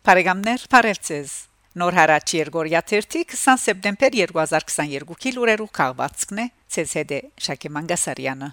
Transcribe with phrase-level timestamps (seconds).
[0.00, 1.32] Փարեգամներ Փարելցես
[1.80, 6.46] Նոր հարաճ Երգորիա 30 20 սեպտեմբեր 2022-ի լուրերով քաղվածքն է
[6.80, 8.48] ՑՍԴ Շակե Մանգասարյանը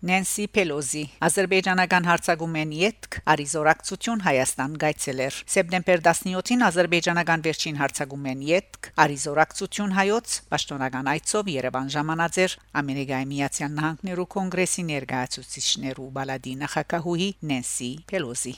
[0.00, 9.94] Նենսի Պելոզի Ադրբեջանական հարցագումեն յետք Արիզորակցություն Հայաստան գայցելեր Սեպտեմբեր 17-ին ադրբեջանական վերջին հարցագումեն յետք Արիզորակցություն
[10.00, 18.56] հայոց պաշտոնական այցով Երևան ժամանածեր Ամերիկայի Միացյալ Նահանգներու կոնգրեսի ներկայացուցիչներու բալադի նախակահուհի Նենսի Պելոզի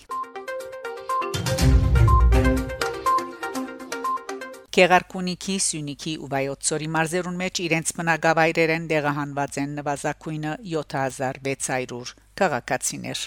[4.73, 13.25] Գեղարքունիքի, Սյունիքի ու Վայոց-Ծորի մարզերուն մեջ իրենց բնակավայրերեն դեղահանված են նվազագույնը 7600 քաղաքացիներ։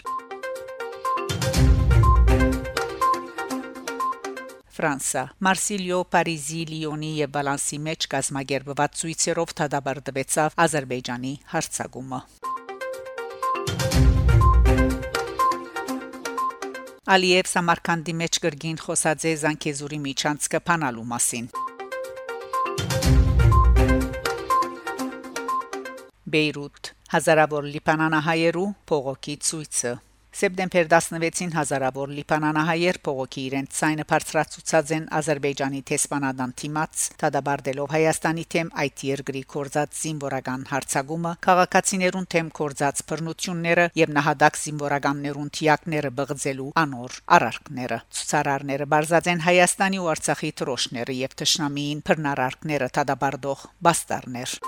[4.75, 5.23] Ֆրանսա.
[5.45, 12.21] Մարսիլիո, Փարիզի, Լիոնի եւ Վալանսի մեջ գազագերբված ցույցերով դադարեցավ Ադրբեջանի հարցակումը։
[17.05, 21.49] Ալիև Սամարքանդի մեջ գրգին խոսած է Զանգեզուրի միջանցքը փանալու մասին։
[26.33, 29.91] Բեյրութ հազարավոր լիբանանահայերու փողոքի ցույցը
[30.35, 38.71] Սեպտեմբեր 16-ին հազարավոր լիբանանահայեր փողոքի իրենց ցայնը բարձրացուցած են Ադրբեջանի տեսփանադան թիմած դադարդելով Հայաստանի թեմ
[38.83, 47.19] այդ երկրի կորզած զինվորական հարցագումը քաղաքացիներուն թեմ կորզած բռնությունները եւ նահատակ զինվորականներուն թիակները բղձելու անոր
[47.39, 54.59] արարքները ցուցարարները բարձած են Հայաստանի ու Արցախի տրոշները եւ թշնամիին բռնարարքները դադարդող բաստարներ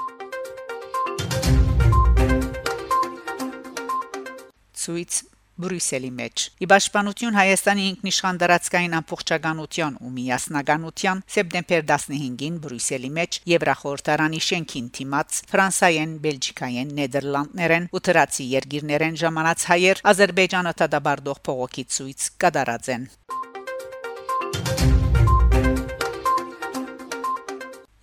[4.88, 5.26] Սույց
[5.58, 14.92] Բրյուսելի մեջ։ Իբաշխանություն Հայաստանի ինքնիշխան դարածքային ամբողջականության ու միասնականության սեպտեմբեր 15-ին Բրյուսելի մեջ Եվրախորհրդարանի շենքին
[14.98, 23.12] թիմած Ֆրանսայեն, Բելգիկայեն, Նեդերլանդներեն ու Թրացի երկիրներեն ժամանած հայեր Ադրբեջանը տադաբարդող փողոքի ցույց կդարած են։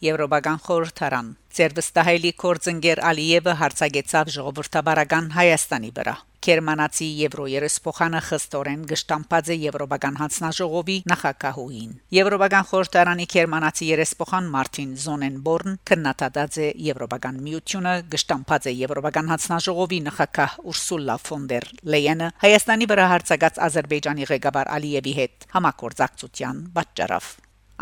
[0.04, 9.54] Եվրոպական խորհրդարան Ձեր վստահելի կորձընկեր Ալիևը հարցագեցավ ժողովրդաբարական Հայաստանի վրա Գերմանացի Եվրոերեսփոխանը խստորեն գշտամբած է
[9.62, 18.74] Եվրոպական հանձնաժողովի նախակահուին։ Եվրոպական խորհրդարանի Գերմանացի երեսփոխան Մարտին Զոնենբորն քննադատած է Եվրոպական միությունը գշտամբած է
[18.82, 26.62] Եվրոպական հանձնաժողովի նախակահ Ուրսուլա ֆոն դեր Լեյենը Հայաստանի վրա հարցակած Ադրբեջանի ղեկավար Ալիևի հետ համակորձակցության
[26.76, 27.32] պատճառով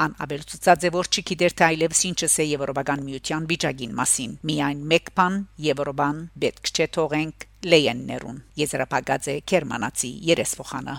[0.01, 5.11] Ան աբելցուցած է որ չգիտեր թե այլևս ինչը է Եվրոպական միության վիճակին մասին։ Միայն մեկ
[5.21, 10.97] բան Եվրոպան պետք չէ թողենք լեյեններուն եզրափակած է գերմանացի երեսփոխանը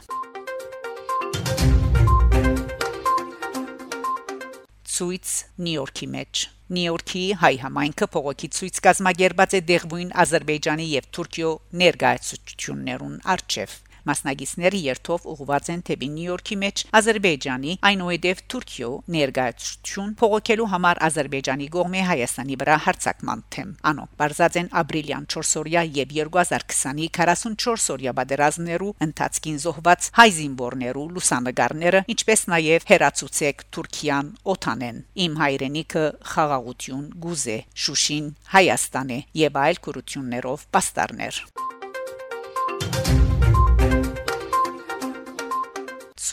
[4.94, 5.30] ցույց
[5.66, 6.42] նյու-Յորքի մեջ
[6.74, 11.50] Նյու-Յորքի հայ համայնքը փողոքի ցույց կազմակերպած է դեղույն Ադրբեջանի եւ Թուրքիո
[11.82, 13.74] ներկայացություններուն արչեվ
[14.12, 21.68] Մասնագետները երթով ուղղված են թեպի Նյու Յորքի մեջ Ադրբեջանի, այնուհետև Թուրքիո ներգայացություն փողոքելու համար Ադրբեջանի
[21.76, 29.60] գողմե Հայաստանի վրա հարձակման թեմ։ Անոնք բարձած են ապրիլյան 4-օրյա եւ 2020-ի 44-օրյա բادرազներու ընթացքին
[29.66, 39.14] զոհված հայ զինվորներու լուսանգարները, ինչպես նաեւ հերացուցեք Թուրքիան օթանեն։ Իմ հայրենիքը խաղաղություն գուզե Շուշին Հայաստան
[39.14, 41.44] է եւ այլ կրություններով պաստառներ։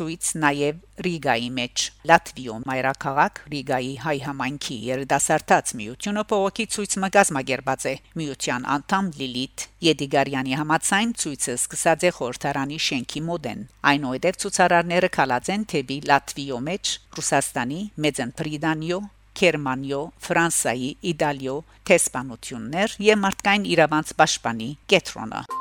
[0.00, 7.94] ցույց նաև Ռիգայի մեջ Լատվիո մայրաքաղաք Ռիգայի հայ համայնքի երդասարտած միությունը փողոքի ցույց մգազմագերբած է
[8.20, 15.70] միության անդամ Լիլիթ Եդիգարյանի համացայն ցույցը սկսած է խորհրդարանի շենքի մոդեն այնուհետև ցուցարարները քալած են
[15.74, 19.00] թեպի Լատվիո մեջ Ռուսաստանի Մեծենպրիդանիո
[19.40, 21.56] Գերմանիո, Ֆրանսիայի, Իտալիո,
[21.90, 25.59] տեսփանություններ եւ մարդկային իրավանց պաշտպանի կետրոնը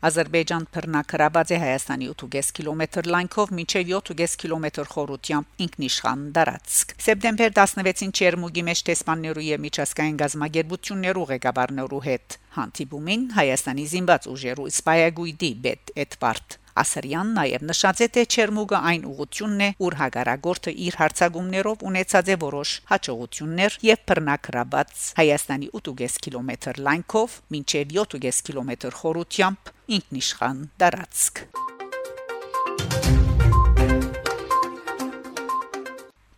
[0.00, 8.14] Ադրբեջան բռնակրաբաց է Հայաստանի 8.5 կիլոմետր լայնքով մինչև 7.5 կիլոմետր խորությամբ ինքնիշխան դարածք։ Սեպտեմբեր 16-ին
[8.16, 16.56] Չերմուգի մեջ տեսփաններու եւ միջազգային գազագերբություններու ղեկավարներու հետ հանդիպումին Հայաստանի զինված ուժերու սպայագույդի Բետ Էդվարդ
[16.80, 22.36] Ասարյան նաև նշած է թե Չերմուգը այն ուղությունն է, ուր հագարագորտը իր հարցագումներով ունեցած է
[22.44, 31.46] որոշ հաջողություններ եւ բռնակրաբաց Հայաստանի 8.5 կիլոմետր լայնքով մինչեւ 7.5 կիլոմետր խորությամբ ինքնիշխան դարածք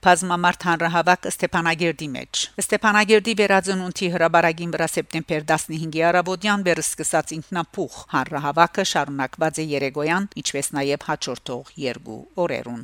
[0.02, 8.86] Բազմամարդ հանրահավաք Ստեփանագերդի մեջ։ Ստեփանագերդի վերածնունդի հրաբարագին վրա սեպտեմբեր 15-ի արաբոդյան վեր սկսած ինքնապուխ հանրահավաքը
[8.92, 12.82] շարունակված է Երեգոյան, ինչպես նաև հաջորդող երկու օրերուն։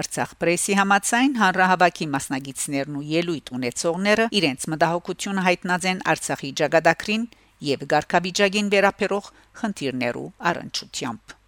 [0.00, 7.30] Արցախ պրեսի համացայն հանրահավաքի մասնագետներն ու ելույթ ունեցողները իրենց մտահոգությունը հայտնած են Արցախի ճակատագրին
[7.74, 11.40] եւ ղարքավիճակին վերաբերող խնդիրներու առընչությամբ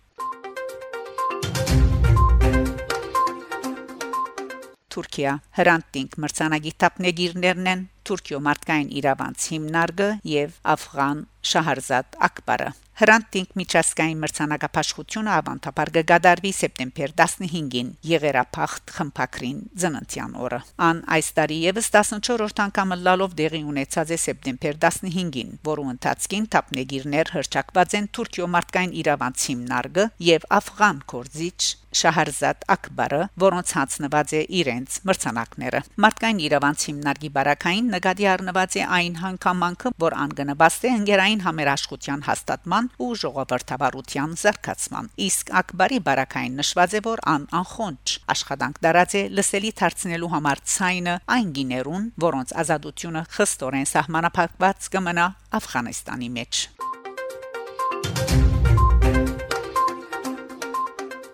[4.96, 11.22] Թուրքիա հրանտինք մրցանագիտապնեգիրներն են Թուրքիո մարդկային իրավանց հիմնարկը եւ Աֆղան
[11.52, 21.28] Շահարզադ Ակբարը Հրանտինք միջազգային մրցանակապաշխությունը ավանդաբար կգադարվի սեպտեմբեր 15-ին Եղերափախտ խմփակրին ծննդյան օրը։ Ան այս
[21.36, 28.12] տարի եւս 14-րդ անգամ լալով դեղի ունեցած է սեպտեմբեր 15-ին, որու ընթացքին թափնեգիրներ հրճակված են
[28.16, 31.60] Թուրքիո մարդկային իրավանց հիմնարկը եւ Աֆղան կորզիչ
[31.96, 39.18] Շահարզադ Ակբարը, որոնց հանձնված է իրենց մրցանակները։ Մարդկային իրավանց հիմնարկի բարակային նկատի առնված է այն
[39.22, 47.02] հանգամանքը, որ անգնաբաստ է ընկերային համերաշխության հաստատման ու ժողովրդավարության զարգացման։ Իսկ Ակբարի բարակային նշված է,
[47.06, 53.90] որ ան անխոնջ աշխատանք դարած է լսելի դարձնելու համար ցայնը այն գիներուն, որոնց ազատությունը խստորեն
[53.96, 56.85] սահմանափակված կմնա Աֆղանստանի մեջ։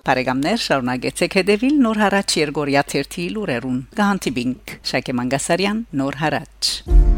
[0.02, 7.11] Բարեկամներ շարունակեցեք հետևել Նոր հարաճ Երգորիա 1-ի լուրերուն։ Գահանտիբինգ Շակե Մանգասարյան Նոր հարաճ